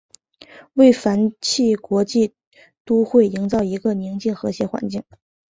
[0.73, 2.33] 为繁嚣国际
[2.85, 5.03] 都会营造一个宁静和谐环境。